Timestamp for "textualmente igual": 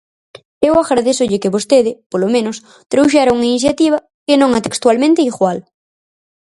4.67-5.57